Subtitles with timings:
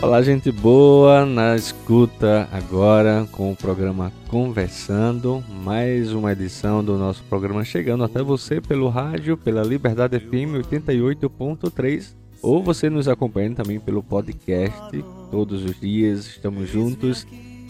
[0.00, 7.24] Olá, gente boa, na escuta agora com o programa Conversando, mais uma edição do nosso
[7.24, 13.80] programa chegando até você pelo rádio, pela Liberdade FM 88.3, ou você nos acompanha também
[13.80, 15.04] pelo podcast.
[15.32, 17.26] Todos os dias estamos juntos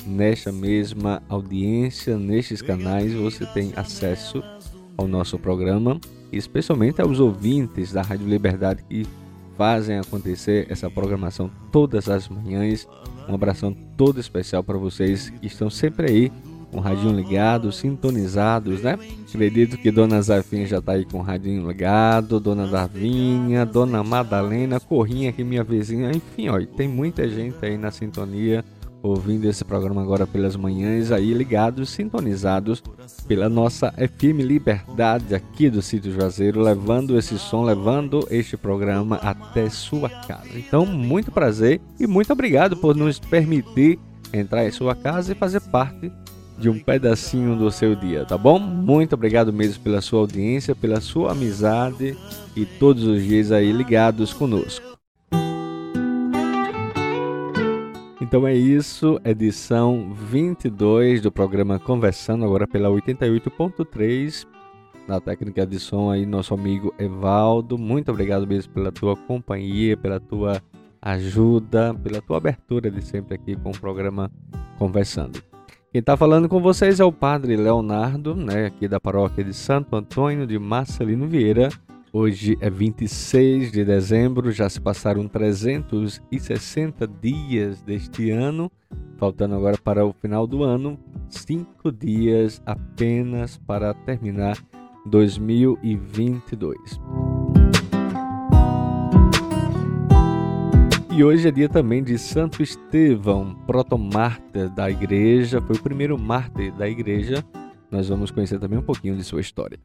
[0.07, 4.43] nesta mesma audiência, nestes canais, você tem acesso
[4.99, 5.99] ao nosso programa,
[6.31, 9.07] especialmente aos ouvintes da Rádio Liberdade que
[9.59, 12.87] fazem acontecer essa programação todas as manhãs.
[13.29, 16.33] Um abração todo especial para vocês que estão sempre aí
[16.71, 18.97] com o radinho ligado, sintonizados, né?
[19.29, 24.79] Acredito que Dona Zafinha já está aí com o radinho ligado, Dona Davinha, Dona Madalena,
[24.79, 28.65] Corrinha aqui minha vizinha, enfim, ó, tem muita gente aí na sintonia
[29.09, 32.83] ouvindo esse programa agora pelas manhãs, aí ligados, sintonizados
[33.27, 39.69] pela nossa FM Liberdade aqui do Sítio Juazeiro, levando esse som, levando este programa até
[39.69, 40.57] sua casa.
[40.57, 43.99] Então, muito prazer e muito obrigado por nos permitir
[44.33, 46.13] entrar em sua casa e fazer parte
[46.59, 48.59] de um pedacinho do seu dia, tá bom?
[48.59, 52.17] Muito obrigado mesmo pela sua audiência, pela sua amizade
[52.57, 54.98] e todos os dias aí ligados conosco.
[58.21, 64.45] Então é isso, edição 22 do programa Conversando, agora pela 88.3,
[65.07, 67.79] na técnica de som aí, nosso amigo Evaldo.
[67.79, 70.61] Muito obrigado mesmo pela tua companhia, pela tua
[71.01, 74.33] ajuda, pela tua abertura de sempre aqui com o programa
[74.79, 75.41] Conversando.
[75.93, 79.95] Quem está falando com vocês é o Padre Leonardo, né, aqui da paróquia de Santo
[79.95, 81.69] Antônio de Marcelino Vieira
[82.11, 88.73] Hoje é 26 de dezembro, já se passaram 360 dias deste ano,
[89.19, 90.99] faltando agora para o final do ano,
[91.29, 94.57] cinco dias apenas para terminar
[95.05, 96.79] 2022.
[101.15, 106.73] E hoje é dia também de Santo Estevão, protomártir da igreja, foi o primeiro mártir
[106.73, 107.45] da igreja.
[107.91, 109.79] Nós vamos conhecer também um pouquinho de sua história.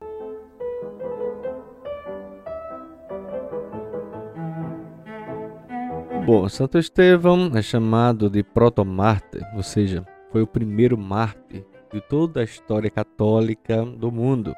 [6.25, 12.39] Bom, Santo Estevão é chamado de protomártir, ou seja, foi o primeiro mártir de toda
[12.39, 14.55] a história católica do mundo.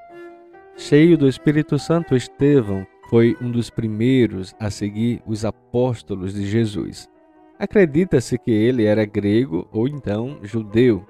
[0.77, 7.09] Cheio do Espírito Santo, Estevão foi um dos primeiros a seguir os apóstolos de Jesus.
[7.57, 11.03] Acredita-se que ele era grego ou então judeu,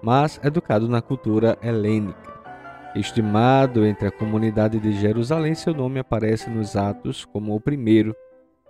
[0.00, 2.32] mas educado na cultura helênica.
[2.94, 8.14] Estimado entre a comunidade de Jerusalém, seu nome aparece nos Atos como o primeiro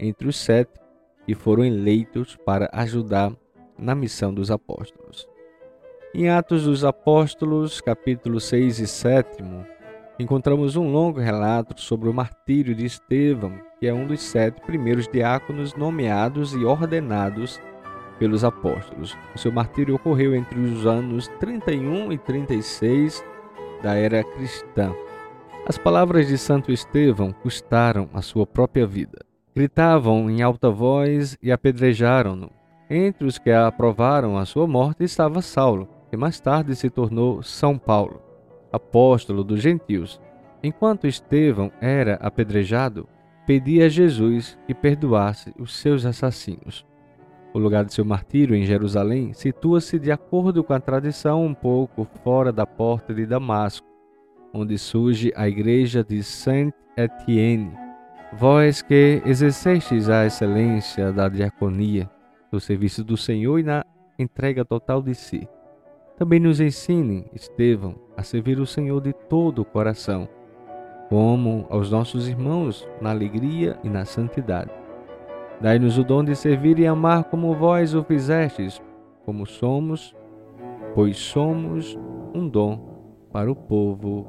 [0.01, 0.86] entre os sete
[1.27, 3.33] e foram eleitos para ajudar
[3.79, 5.29] na missão dos apóstolos.
[6.15, 9.43] Em Atos dos Apóstolos, capítulo 6 e 7,
[10.19, 15.07] encontramos um longo relato sobre o martírio de Estevão, que é um dos sete primeiros
[15.09, 17.61] diáconos nomeados e ordenados
[18.19, 19.15] pelos apóstolos.
[19.35, 23.23] O seu martírio ocorreu entre os anos 31 e 36
[23.83, 24.95] da era cristã.
[25.67, 29.26] As palavras de Santo Estevão custaram a sua própria vida.
[29.57, 32.51] Gritavam em alta voz e apedrejaram-no.
[32.91, 37.79] Entre os que aprovaram a sua morte estava Saulo, que mais tarde se tornou São
[37.79, 38.21] Paulo,
[38.71, 40.21] apóstolo dos gentios.
[40.63, 43.09] Enquanto Estevão era apedrejado,
[43.47, 46.85] pedia a Jesus que perdoasse os seus assassinos.
[47.55, 52.07] O lugar de seu martírio em Jerusalém situa-se de acordo com a tradição um pouco
[52.23, 53.87] fora da porta de Damasco,
[54.53, 57.86] onde surge a igreja de Saint-Étienne
[58.33, 62.11] Vós que exercestes a excelência da diaconia,
[62.51, 63.85] no serviço do Senhor e na
[64.19, 65.49] entrega total de si,
[66.17, 70.29] também nos ensine, Estevão, a servir o Senhor de todo o coração,
[71.09, 74.71] como aos nossos irmãos na alegria e na santidade.
[75.61, 78.83] Dai-nos o dom de servir e amar como vós o fizestes,
[79.25, 80.15] como somos,
[80.95, 81.99] pois somos
[82.35, 84.27] um dom para o povo.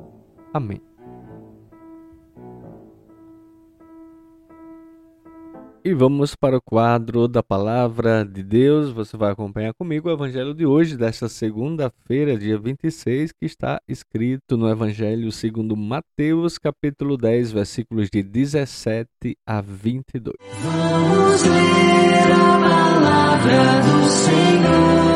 [0.53, 0.86] Amém.
[5.87, 8.91] E vamos para o quadro da Palavra de Deus.
[8.91, 14.57] Você vai acompanhar comigo o Evangelho de hoje, desta segunda-feira, dia 26, que está escrito
[14.57, 20.35] no Evangelho segundo Mateus, capítulo 10, versículos de 17 a 22.
[20.61, 25.06] Vamos ler a palavra do Senhor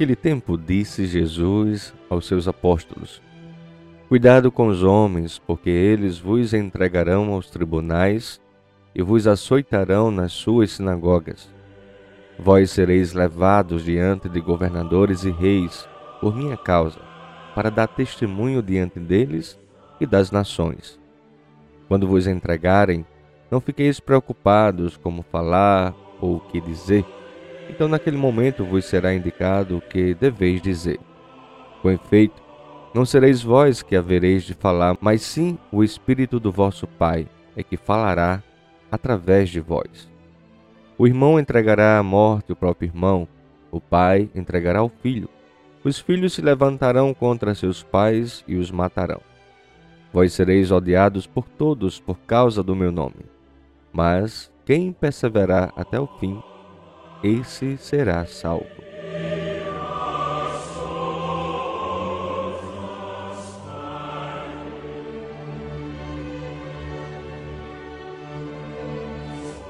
[0.00, 3.20] Naquele tempo, disse Jesus aos seus apóstolos:
[4.08, 8.40] Cuidado com os homens, porque eles vos entregarão aos tribunais
[8.94, 11.52] e vos açoitarão nas suas sinagogas.
[12.38, 15.86] Vós sereis levados diante de governadores e reis
[16.18, 17.00] por minha causa,
[17.54, 19.60] para dar testemunho diante deles
[20.00, 20.98] e das nações.
[21.88, 23.04] Quando vos entregarem,
[23.50, 27.04] não fiqueis preocupados como falar ou o que dizer
[27.70, 31.00] então naquele momento vos será indicado o que deveis dizer.
[31.82, 32.42] Com efeito,
[32.94, 37.26] não sereis vós que havereis de falar, mas sim o Espírito do vosso Pai
[37.56, 38.42] é que falará
[38.90, 40.10] através de vós.
[40.98, 43.26] O irmão entregará à morte o próprio irmão,
[43.70, 45.28] o pai entregará o filho.
[45.82, 49.20] Os filhos se levantarão contra seus pais e os matarão.
[50.12, 53.24] Vós sereis odiados por todos por causa do meu nome.
[53.92, 56.42] Mas quem perseverar até o fim,
[57.22, 58.66] esse será salvo.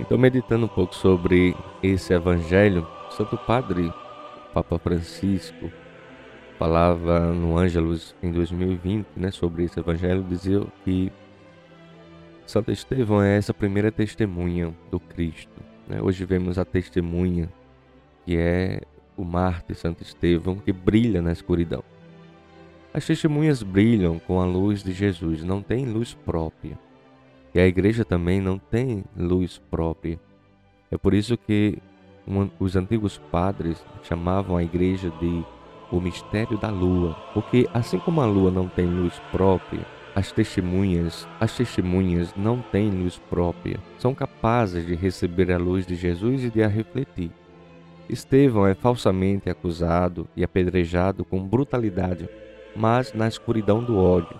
[0.00, 3.92] Então, meditando um pouco sobre esse evangelho, Santo Padre
[4.52, 5.70] Papa Francisco
[6.58, 11.12] falava no Ângelus em 2020, né, sobre esse evangelho, dizia que
[12.44, 15.69] Santo Estevão é essa primeira testemunha do Cristo?
[16.02, 17.48] Hoje vemos a testemunha,
[18.24, 18.82] que é
[19.16, 21.82] o Marte Santo Estevão, que brilha na escuridão.
[22.92, 26.78] As testemunhas brilham com a luz de Jesus, não tem luz própria.
[27.54, 30.18] E a igreja também não tem luz própria.
[30.90, 31.78] É por isso que
[32.58, 35.44] os antigos padres chamavam a igreja de
[35.90, 39.84] o mistério da lua, porque assim como a lua não tem luz própria,
[40.14, 45.94] as testemunhas, as testemunhas não têm luz própria, são capazes de receber a luz de
[45.94, 47.30] Jesus e de a refletir.
[48.08, 52.28] Estevão é falsamente acusado e apedrejado com brutalidade,
[52.74, 54.38] mas na escuridão do ódio,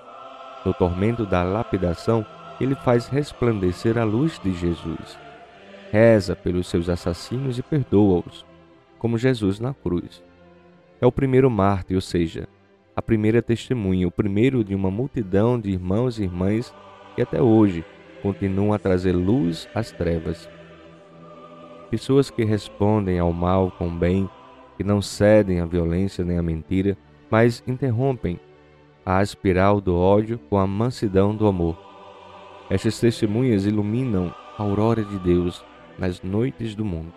[0.65, 2.27] no tormento da lapidação,
[2.61, 5.19] ele faz resplandecer a luz de Jesus.
[5.93, 8.45] Reza pelos seus assassinos e perdoa-os,
[8.99, 10.23] como Jesus na cruz.
[11.01, 12.49] É o primeiro mártir, ou seja,
[12.95, 16.75] a primeira testemunha, o primeiro de uma multidão de irmãos e irmãs
[17.15, 17.85] que até hoje
[18.23, 20.49] continuam a trazer luz às trevas.
[21.91, 24.29] Pessoas que respondem ao mal com bem,
[24.77, 26.97] que não cedem à violência nem à mentira,
[27.31, 28.39] mas interrompem
[29.05, 31.77] a espiral do ódio com a mansidão do amor.
[32.69, 35.65] Estas testemunhas iluminam a aurora de Deus
[35.99, 37.13] nas noites do mundo.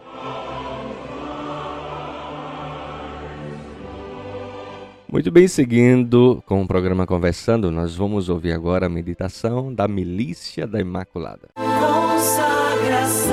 [5.14, 10.66] Muito bem, seguindo com o programa Conversando, nós vamos ouvir agora a meditação da Milícia
[10.66, 11.50] da Imaculada.
[11.56, 13.30] Consagração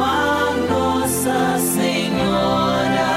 [0.00, 3.10] a Nossa Senhora,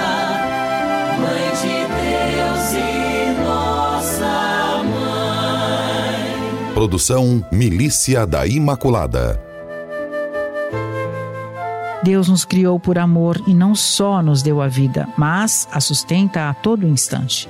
[1.22, 6.74] Mãe de Deus e Nossa Mãe.
[6.74, 9.40] Produção Milícia da Imaculada.
[12.02, 16.50] Deus nos criou por amor e não só nos deu a vida, mas a sustenta
[16.50, 17.48] a todo instante.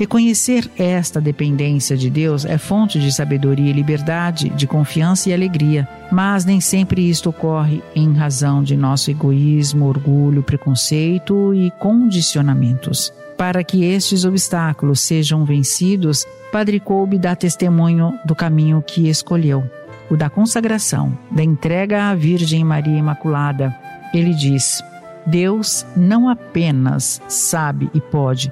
[0.00, 5.86] Reconhecer esta dependência de Deus é fonte de sabedoria e liberdade, de confiança e alegria,
[6.10, 13.12] mas nem sempre isto ocorre em razão de nosso egoísmo, orgulho, preconceito e condicionamentos.
[13.36, 19.62] Para que estes obstáculos sejam vencidos, Padre Kolbe dá testemunho do caminho que escolheu,
[20.10, 23.76] o da consagração, da entrega à Virgem Maria Imaculada.
[24.14, 24.82] Ele diz:
[25.26, 28.50] Deus não apenas sabe e pode,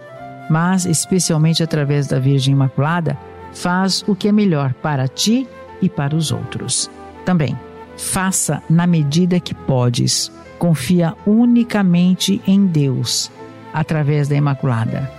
[0.48, 3.16] mas especialmente através da Virgem Imaculada,
[3.52, 5.48] faz o que é melhor para ti
[5.80, 6.90] e para os outros.
[7.24, 7.58] Também,
[7.96, 10.32] faça na medida que podes.
[10.58, 13.30] Confia unicamente em Deus,
[13.72, 15.10] através da Imaculada.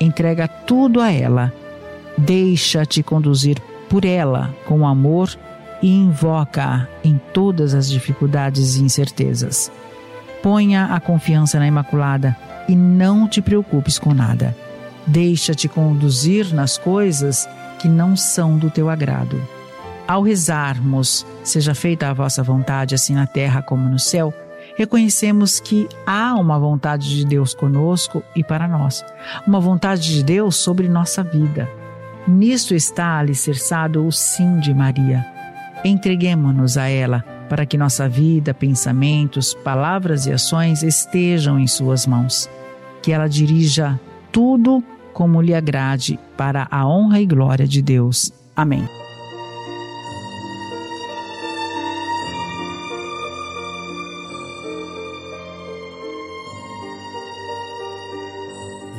[0.00, 1.52] Entrega tudo a ela.
[2.16, 5.30] Deixa-te conduzir por ela com amor
[5.80, 9.70] e invoca-a em todas as dificuldades e incertezas.
[10.42, 12.36] Ponha a confiança na Imaculada
[12.68, 14.54] e não te preocupes com nada.
[15.08, 17.48] Deixa-te conduzir nas coisas
[17.78, 19.40] que não são do teu agrado.
[20.06, 24.32] Ao rezarmos, seja feita a vossa vontade, assim na terra como no céu,
[24.76, 29.04] reconhecemos que há uma vontade de Deus conosco e para nós,
[29.46, 31.68] uma vontade de Deus sobre nossa vida.
[32.26, 35.26] Nisto está alicerçado o sim de Maria.
[35.84, 42.48] Entreguemo-nos a ela para que nossa vida, pensamentos, palavras e ações estejam em Suas mãos.
[43.00, 43.98] Que ela dirija
[44.30, 44.84] tudo
[45.18, 48.32] como lhe agrade para a honra e glória de Deus.
[48.54, 48.88] Amém.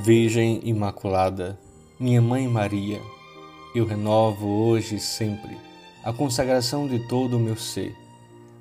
[0.04, 1.58] Virgem Imaculada,
[1.98, 3.00] minha Mãe Maria,
[3.74, 5.58] eu renovo hoje e sempre
[6.04, 7.96] a consagração de todo o meu ser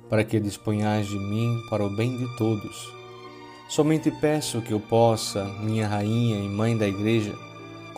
[0.09, 2.93] para que disponhais de mim para o bem de todos.
[3.67, 7.48] Somente peço que eu possa, minha Rainha e Mãe da Igreja,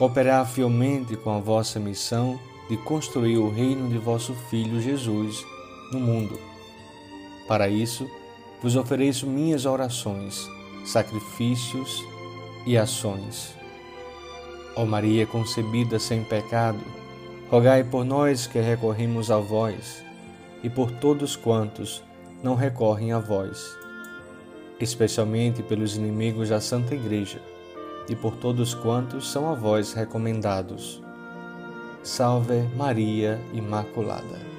[0.01, 5.46] cooperar fielmente com a vossa missão de construir o reino de vosso Filho Jesus
[5.91, 6.39] no mundo.
[7.48, 8.10] Para isso,
[8.63, 10.50] vos ofereço minhas orações,
[10.84, 12.03] sacrifícios
[12.65, 13.53] e ações.
[14.75, 16.81] Ó Maria concebida sem pecado,
[17.51, 20.03] rogai por nós que recorremos a vós
[20.63, 22.01] e por todos quantos
[22.41, 23.77] não recorrem a vós,
[24.79, 27.50] especialmente pelos inimigos da Santa Igreja
[28.10, 31.01] e por todos quantos são a vós recomendados.
[32.03, 34.50] Salve Maria Imaculada.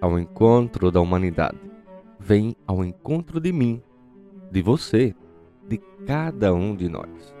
[0.00, 1.58] Ao encontro da humanidade,
[2.18, 3.82] vem ao encontro de mim,
[4.50, 5.14] de você,
[5.68, 7.34] de cada um de nós.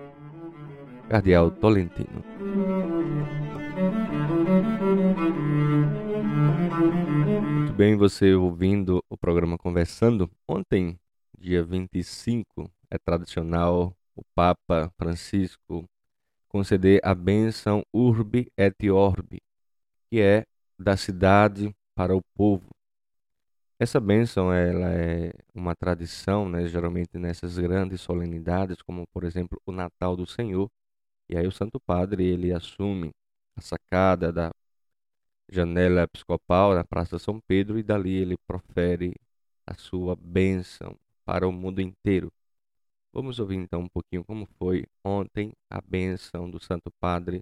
[1.08, 2.24] Cardeal Tolentino.
[7.58, 10.30] Muito bem, você ouvindo o programa Conversando.
[10.48, 10.98] Ontem,
[11.38, 15.88] dia 25, é tradicional o Papa Francisco
[16.48, 19.42] conceder a bênção Urbi et Orbi,
[20.08, 20.46] que é
[20.78, 22.68] da cidade para o povo.
[23.78, 29.72] Essa bênção ela é uma tradição, né, geralmente nessas grandes solenidades, como por exemplo o
[29.72, 30.70] Natal do Senhor.
[31.28, 33.10] E aí o Santo Padre ele assume
[33.56, 34.52] a sacada da
[35.50, 39.14] janela episcopal na Praça São Pedro e dali ele profere
[39.66, 42.32] a sua bênção para o mundo inteiro.
[43.12, 47.40] Vamos ouvir então um pouquinho como foi ontem a bênção do Santo Padre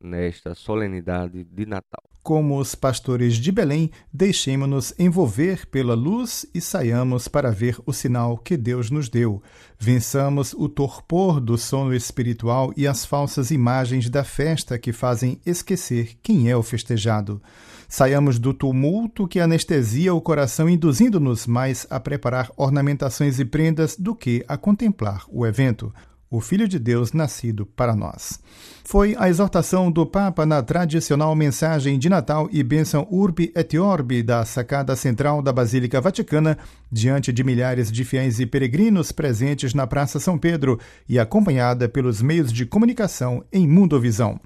[0.00, 2.02] nesta solenidade de Natal.
[2.22, 8.36] Como os pastores de Belém, deixemos-nos envolver pela luz e saiamos para ver o sinal
[8.36, 9.42] que Deus nos deu.
[9.78, 16.18] Vençamos o torpor do sono espiritual e as falsas imagens da festa que fazem esquecer
[16.22, 17.40] quem é o festejado.
[17.88, 24.14] Saiamos do tumulto que anestesia o coração, induzindo-nos mais a preparar ornamentações e prendas do
[24.14, 25.90] que a contemplar o evento
[26.30, 28.38] o Filho de Deus nascido para nós.
[28.84, 34.22] Foi a exortação do Papa na tradicional mensagem de Natal e bênção Urbi et Orbi
[34.22, 36.58] da sacada central da Basílica Vaticana,
[36.90, 42.20] diante de milhares de fiéis e peregrinos presentes na Praça São Pedro e acompanhada pelos
[42.20, 44.40] meios de comunicação em Mundovisão.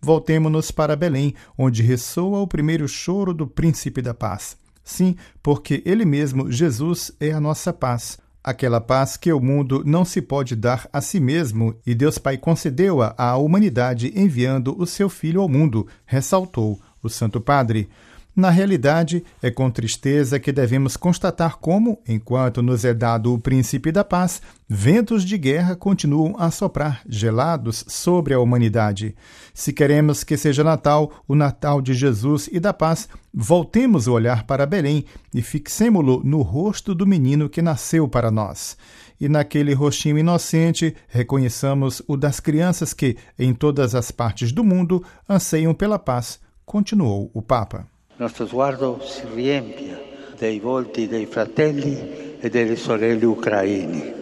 [0.00, 4.56] Voltemo-nos para Belém, onde ressoa o primeiro choro do Príncipe da Paz.
[4.84, 10.04] Sim, porque ele mesmo, Jesus, é a nossa paz aquela paz que o mundo não
[10.04, 15.08] se pode dar a si mesmo e Deus Pai concedeu-a à humanidade enviando o seu
[15.08, 17.88] Filho ao mundo, ressaltou o Santo Padre.
[18.36, 23.90] Na realidade, é com tristeza que devemos constatar como, enquanto nos é dado o príncipe
[23.90, 29.16] da paz, ventos de guerra continuam a soprar gelados sobre a humanidade.
[29.54, 34.44] Se queremos que seja Natal, o Natal de Jesus e da paz, voltemos o olhar
[34.44, 38.76] para Belém e fixemo-lo no rosto do menino que nasceu para nós
[39.18, 45.02] e naquele rostinho inocente reconheçamos o das crianças que, em todas as partes do mundo,
[45.26, 47.95] anseiam pela paz, continuou o Papa.
[48.18, 54.12] Nostro sguardo si riempie dei volti dei fratelli e delle sorelle ucraini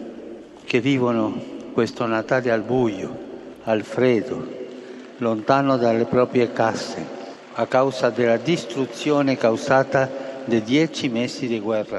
[0.65, 1.33] che vivono
[1.71, 3.17] questo Natale al buio,
[3.63, 4.45] al freddo,
[5.19, 7.05] lontano dalle proprie casse,
[7.53, 10.23] a causa della distruzione causata.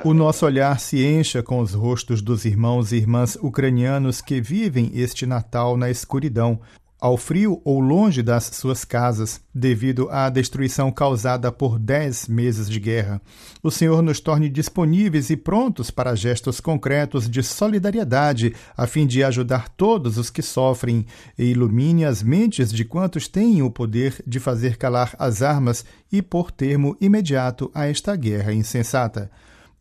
[0.04, 4.92] O nosso olhar se encha com os rostos dos irmãos e irmãs ucranianos que vivem
[4.94, 6.60] este Natal na escuridão,
[7.06, 12.80] ao frio ou longe das suas casas, devido à destruição causada por dez meses de
[12.80, 13.22] guerra.
[13.62, 19.22] O Senhor nos torne disponíveis e prontos para gestos concretos de solidariedade, a fim de
[19.22, 21.06] ajudar todos os que sofrem,
[21.38, 26.20] e ilumine as mentes de quantos têm o poder de fazer calar as armas e
[26.20, 29.30] pôr termo imediato a esta guerra insensata.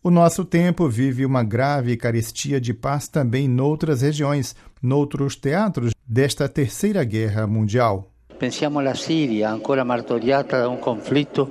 [0.07, 6.47] O nosso tempo vive uma grave carestia de paz também noutras regiões, noutros teatros desta
[6.47, 8.11] terceira guerra mundial.
[8.37, 11.49] Pensiamo alla Siria, ancora martoriata da un conflitto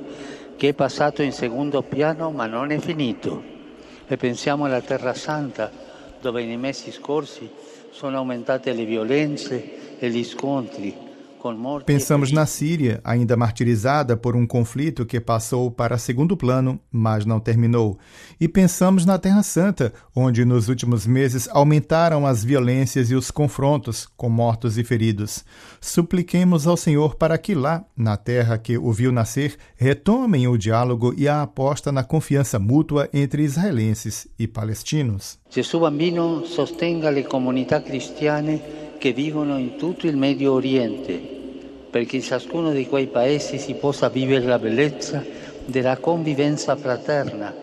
[0.57, 3.43] che è passato in secondo piano ma non è finito.
[4.07, 5.69] E pensiamo alla Terra Santa,
[6.21, 7.51] dove nei mesi scorsi
[7.91, 10.95] sono aumentate le violenze e gli scontri
[11.85, 17.39] Pensamos na Síria, ainda martirizada por um conflito que passou para segundo plano, mas não
[17.39, 17.99] terminou.
[18.41, 24.09] E pensamos na Terra Santa, onde nos últimos meses aumentaram as violências e os confrontos,
[24.17, 25.45] com mortos e feridos.
[25.83, 31.13] Supliquemos ao Senhor para que lá, na terra que o viu nascer, retomem o diálogo
[31.15, 35.39] e a aposta na confiança mútua entre israelenses e palestinos.
[35.51, 38.63] Jesus bambino sostenga le comunità cristiane
[38.99, 41.34] che vivono in tutto il Medio Oriente
[41.95, 45.25] perché ciascuno di quei paesi si possa vivere la bellezza
[45.65, 47.55] della convivenza fraterna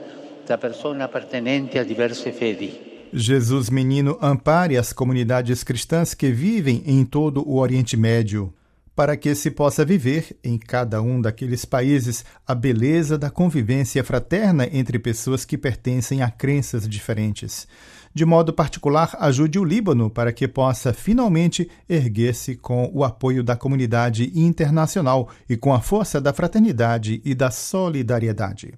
[0.45, 3.09] da persone appartenenti a diverse fedi.
[3.11, 8.53] Jesus Menino ampare as comunidades cristãs que vivem em todo o Oriente Médio,
[8.95, 14.65] para que se possa viver em cada um daqueles países a beleza da convivência fraterna
[14.71, 17.67] entre pessoas que pertencem a crenças diferentes
[18.13, 23.55] de modo particular, ajude o Líbano para que possa finalmente erguer-se com o apoio da
[23.55, 28.73] comunidade internacional e com a força da fraternidade e da solidariedade.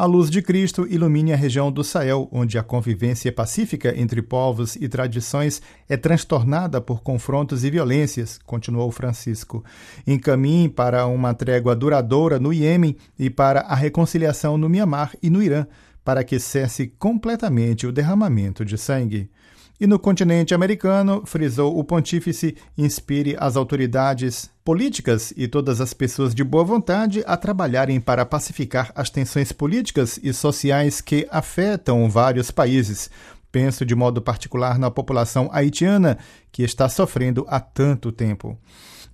[0.00, 4.76] A luz de Cristo ilumine a região do Sahel, onde a convivência pacífica entre povos
[4.76, 9.64] e tradições é transtornada por confrontos e violências, continuou Francisco.
[10.06, 15.42] Encaminhe para uma trégua duradoura no Iêmen e para a reconciliação no Mianmar e no
[15.42, 15.66] Irã
[16.08, 19.30] para que cesse completamente o derramamento de sangue.
[19.78, 26.34] E no continente americano, frisou o pontífice, inspire as autoridades políticas e todas as pessoas
[26.34, 32.50] de boa vontade a trabalharem para pacificar as tensões políticas e sociais que afetam vários
[32.50, 33.10] países.
[33.52, 36.16] Penso de modo particular na população haitiana,
[36.50, 38.58] que está sofrendo há tanto tempo.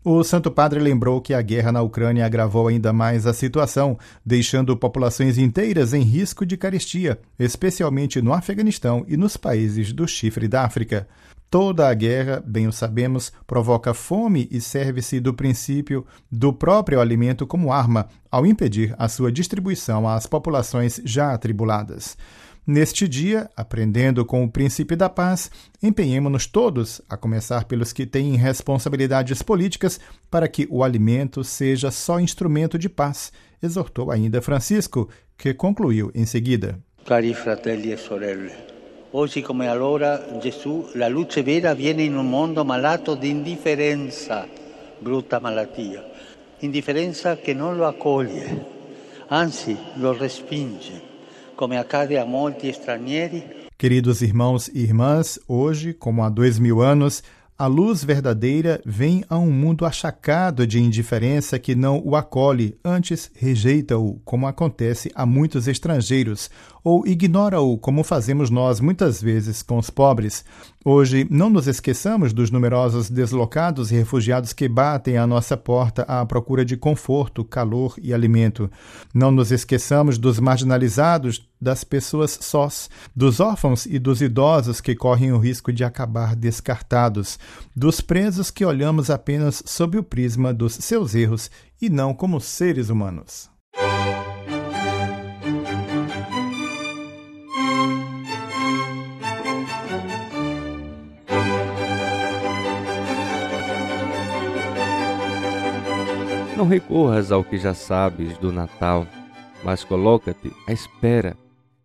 [0.07, 4.77] O Santo Padre lembrou que a guerra na Ucrânia agravou ainda mais a situação, deixando
[4.77, 10.63] populações inteiras em risco de carestia, especialmente no Afeganistão e nos países do chifre da
[10.63, 11.09] África.
[11.49, 17.47] Toda a guerra, bem o sabemos, provoca fome e serve-se do princípio do próprio alimento
[17.47, 22.15] como arma, ao impedir a sua distribuição às populações já atribuladas.
[22.67, 25.51] Neste dia, aprendendo com o príncipe da paz,
[25.83, 30.01] empenhemos-nos todos, a começar pelos que têm responsabilidades políticas,
[30.31, 33.31] para que o alimento seja só instrumento de paz,
[33.63, 36.79] exortou ainda Francisco, que concluiu em seguida.
[37.05, 38.55] Cari fratelli e sorelle,
[39.13, 44.49] oggi come allora Gesù, la luce vera viene in un mondo malato di indifferenza,
[45.01, 46.03] brutta malattia,
[46.61, 48.65] indifferenza che non lo accoglie,
[49.27, 51.13] anzi lo respinge
[51.57, 53.45] como accade a molti stranieri.
[53.77, 57.23] Queridos irmãos e irmãs, hoje, como há dois mil anos,
[57.57, 63.31] a luz verdadeira vem a um mundo achacado de indiferença que não o acolhe, antes
[63.35, 66.51] rejeita-o, como acontece a muitos estrangeiros,
[66.85, 70.45] ou ignora-o, como fazemos nós muitas vezes com os pobres.
[70.85, 76.27] Hoje, não nos esqueçamos dos numerosos deslocados e refugiados que batem à nossa porta à
[76.27, 78.71] procura de conforto, calor e alimento.
[79.15, 85.33] Não nos esqueçamos dos marginalizados, das pessoas sós, dos órfãos e dos idosos que correm
[85.33, 87.39] o risco de acabar descartados,
[87.75, 92.91] dos presos que olhamos apenas sob o prisma dos seus erros e não como seres
[92.91, 93.54] humanos.
[106.65, 109.07] Não recorras ao que já sabes do Natal,
[109.63, 111.37] mas coloca-te à espera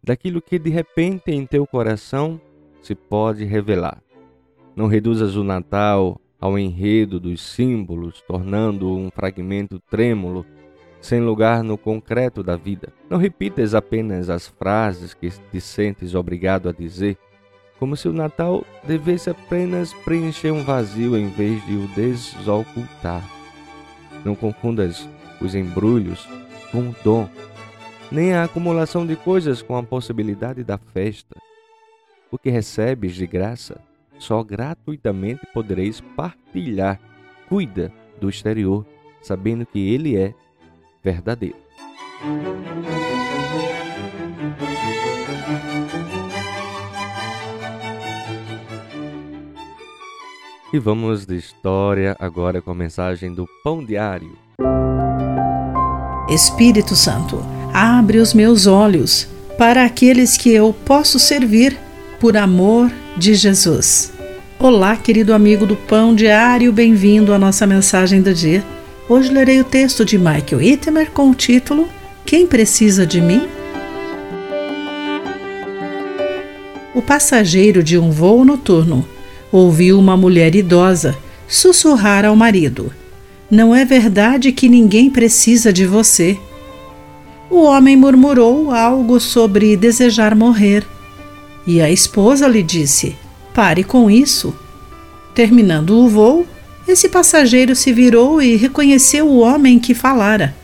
[0.01, 2.39] daquilo que de repente em teu coração
[2.81, 4.01] se pode revelar.
[4.73, 10.45] Não reduzas o Natal ao enredo dos símbolos, tornando-o um fragmento trêmulo,
[11.01, 12.87] sem lugar no concreto da vida.
[13.09, 17.17] Não repitas apenas as frases que te sentes obrigado a dizer,
[17.77, 23.38] como se o Natal devesse apenas preencher um vazio em vez de o desocultar.
[24.23, 25.07] Não confundas
[25.41, 26.27] os embrulhos
[26.71, 27.29] com o dom.
[28.11, 31.35] nem a acumulação de coisas com a possibilidade da festa.
[32.31, 33.79] O que recebes de graça,
[34.17, 36.99] só gratuitamente podereis partilhar.
[37.47, 38.85] Cuida do exterior,
[39.21, 40.33] sabendo que ele é
[41.03, 41.57] verdadeiro.
[50.71, 54.37] E vamos de história agora com a mensagem do Pão Diário.
[56.29, 59.27] Espírito Santo, abre os meus olhos
[59.57, 61.75] para aqueles que eu posso servir
[62.19, 64.13] por amor de Jesus.
[64.59, 68.63] Olá, querido amigo do Pão Diário, bem-vindo à nossa mensagem do dia.
[69.09, 71.89] Hoje lerei o texto de Michael Ittemer com o título
[72.23, 73.47] Quem precisa de mim?
[76.93, 79.03] O passageiro de um voo noturno
[79.51, 82.93] ouviu uma mulher idosa sussurrar ao marido:
[83.49, 86.37] Não é verdade que ninguém precisa de você.
[87.49, 90.85] O homem murmurou algo sobre desejar morrer.
[91.65, 93.15] E a esposa lhe disse:
[93.53, 94.55] Pare com isso.
[95.33, 96.45] Terminando o voo,
[96.87, 100.55] esse passageiro se virou e reconheceu o homem que falara.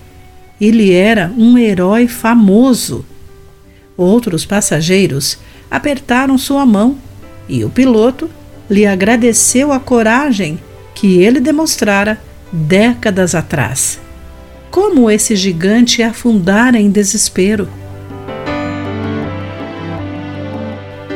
[0.60, 3.06] Ele era um herói famoso.
[3.98, 5.38] Outros passageiros
[5.70, 6.98] apertaram sua mão
[7.48, 8.30] e o piloto
[8.70, 10.60] lhe agradeceu a coragem
[10.94, 12.20] que ele demonstrara
[12.52, 14.00] décadas atrás.
[14.72, 17.68] Como esse gigante afundara em desespero.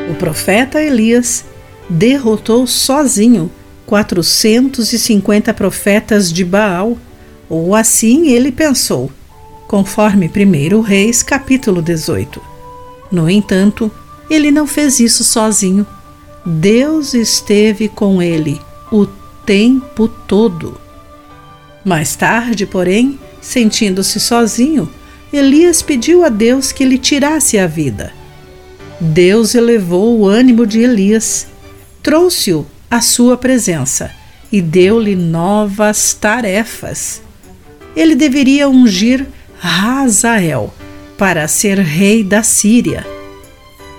[0.10, 1.46] O profeta Elias
[1.90, 3.52] derrotou sozinho
[3.86, 6.98] 450 profetas de Baal,
[7.50, 9.12] ou assim ele pensou,
[9.68, 12.40] conforme 1 Reis capítulo 18.
[13.12, 13.92] No entanto,
[14.30, 15.88] ele não fez isso sozinho.
[16.46, 18.60] Deus esteve com ele
[18.92, 19.06] o
[19.46, 20.80] tempo todo.
[21.84, 24.90] Mais tarde, porém, sentindo-se sozinho,
[25.32, 28.14] Elias pediu a Deus que lhe tirasse a vida.
[29.00, 31.48] Deus elevou o ânimo de Elias,
[32.02, 34.12] trouxe-o à sua presença
[34.52, 37.22] e deu-lhe novas tarefas.
[37.96, 39.26] Ele deveria ungir
[39.58, 40.74] Razael
[41.18, 43.06] para ser rei da Síria,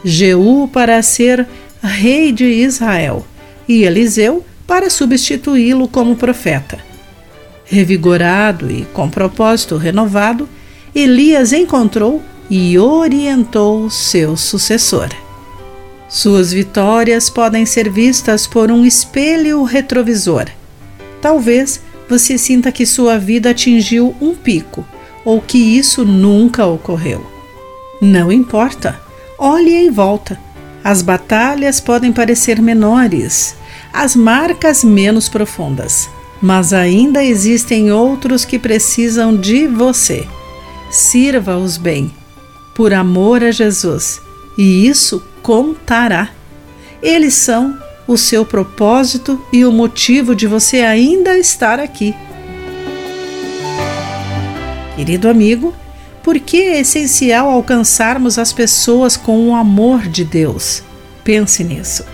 [0.02, 1.46] Jeú para ser
[1.86, 3.24] rei de Israel,
[3.68, 6.78] e Eliseu para substituí-lo como profeta.
[7.64, 10.48] Revigorado e com propósito renovado,
[10.94, 15.08] Elias encontrou e orientou seu sucessor.
[16.08, 20.46] Suas vitórias podem ser vistas por um espelho retrovisor.
[21.22, 24.84] Talvez você sinta que sua vida atingiu um pico
[25.24, 27.24] ou que isso nunca ocorreu.
[28.02, 29.00] Não importa,
[29.38, 30.36] olhe em volta
[30.82, 33.54] as batalhas podem parecer menores,
[33.92, 36.08] as marcas menos profundas,
[36.40, 40.26] mas ainda existem outros que precisam de você.
[40.90, 42.12] Sirva-os bem,
[42.74, 44.20] por amor a Jesus,
[44.56, 46.30] e isso contará.
[47.02, 52.14] Eles são o seu propósito e o motivo de você ainda estar aqui.
[54.96, 55.74] Querido amigo,
[56.22, 60.82] por que é essencial alcançarmos as pessoas com o amor de Deus?
[61.24, 62.04] Pense nisso.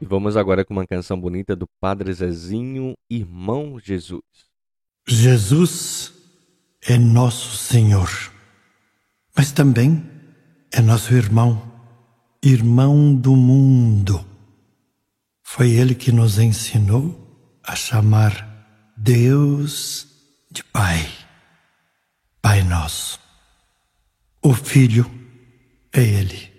[0.00, 4.22] E vamos agora com uma canção bonita do Padre Zezinho, Irmão Jesus.
[5.06, 6.12] Jesus
[6.82, 8.10] é nosso Senhor,
[9.36, 10.04] mas também
[10.70, 11.73] é nosso irmão
[12.44, 14.24] irmão do mundo.
[15.42, 20.06] Foi ele que nos ensinou a chamar Deus
[20.50, 21.08] de Pai,
[22.42, 23.18] Pai Nosso.
[24.42, 25.10] O Filho
[25.92, 26.52] é Ele.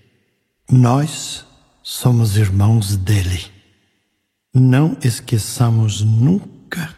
[0.70, 1.46] Nós
[1.84, 3.46] somos irmãos dele.
[4.52, 6.96] Não esqueçamos nunca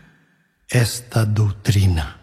[0.72, 2.17] esta doutrina.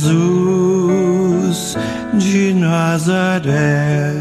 [0.00, 1.76] Jesus
[2.14, 4.14] de Nazaré,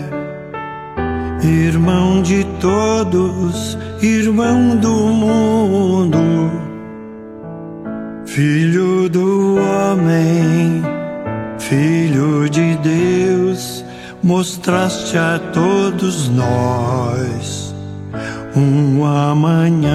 [1.41, 6.51] irmão de todos, irmão do mundo,
[8.25, 10.83] filho do homem,
[11.57, 13.85] filho de Deus,
[14.21, 17.73] mostraste a todos nós
[18.53, 19.89] um amanhã.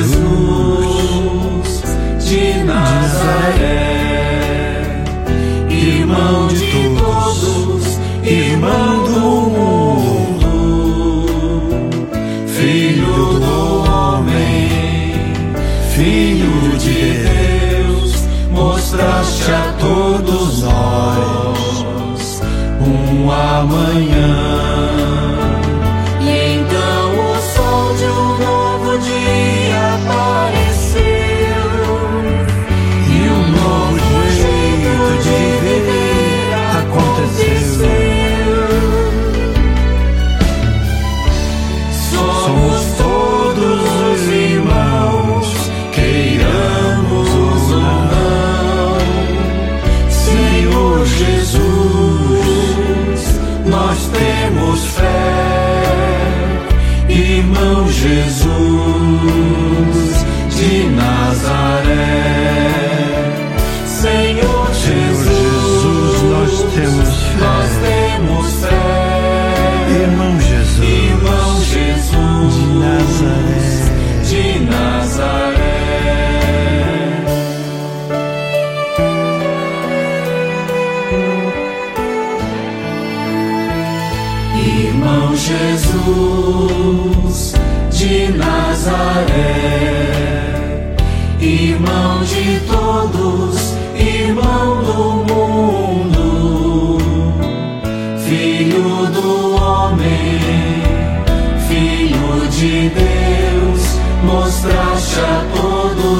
[0.00, 1.82] Jesus
[2.20, 4.24] de Nazaré,
[5.68, 9.20] irmão de todos, irmão do
[9.56, 10.48] mundo,
[12.46, 14.70] filho do homem,
[15.94, 18.12] filho de Deus,
[18.50, 22.40] mostraste a todos nós
[22.80, 24.09] um amanhã.
[58.00, 58.69] Jesus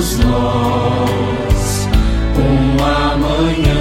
[0.00, 1.88] todos nós
[2.38, 3.79] um amanhã.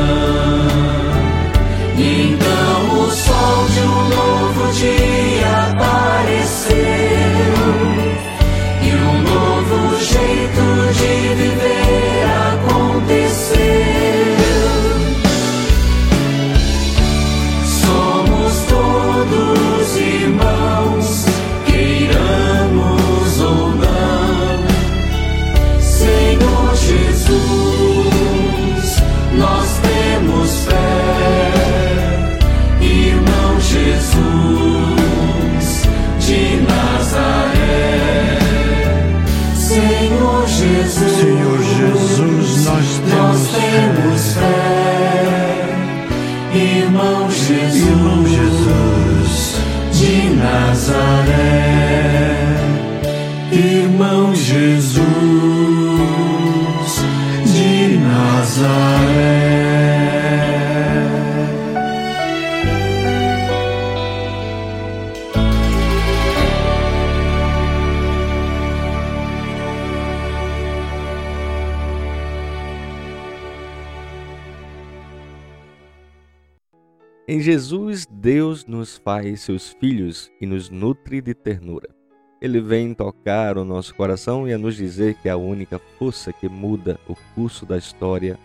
[77.28, 81.99] Em Jesus, Deus nos faz seus filhos e nos nutre de ternura.
[82.42, 86.48] Ele vem tocar o nosso coração e a nos dizer que a única força que
[86.48, 88.40] muda o curso da história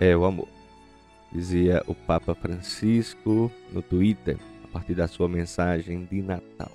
[0.00, 0.48] é o amor.
[1.30, 6.70] Dizia o Papa Francisco no Twitter, a partir da sua mensagem de Natal.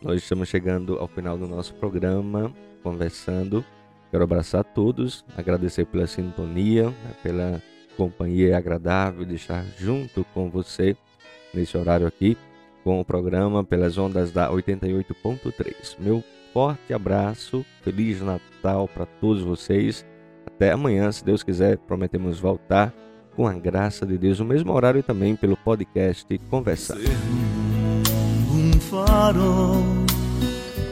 [0.00, 2.50] Nós estamos chegando ao final do nosso programa,
[2.82, 3.62] conversando.
[4.10, 7.62] Quero abraçar todos, agradecer pela sintonia, né, pela
[7.94, 10.96] companhia agradável de estar junto com você
[11.52, 12.38] nesse horário aqui
[12.88, 15.96] com o programa pelas ondas da 88.3.
[15.98, 16.24] Meu
[16.54, 20.06] forte abraço, feliz Natal para todos vocês.
[20.46, 22.94] Até amanhã, se Deus quiser, prometemos voltar
[23.36, 26.96] com a graça de Deus no mesmo horário e também pelo podcast Conversar.
[28.54, 29.82] Um farol,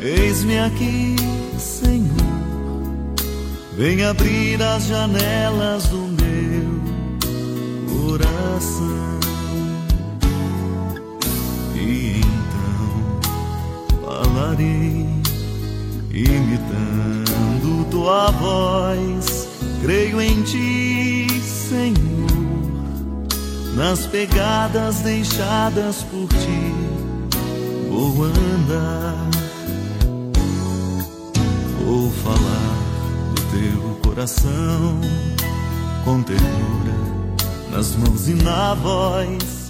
[0.02, 1.16] eis-me aqui,
[1.58, 2.10] Senhor.
[3.74, 6.06] Vem abrir as janelas do
[7.88, 9.25] coração.
[11.86, 13.20] E então
[14.02, 15.06] falarei,
[16.12, 19.46] imitando tua voz.
[19.82, 21.94] Creio em ti, Senhor,
[23.76, 26.74] nas pegadas deixadas por ti.
[27.88, 29.30] Vou andar,
[31.84, 32.76] vou falar
[33.32, 35.00] do teu coração
[36.04, 36.96] com ternura
[37.70, 39.65] nas mãos e na voz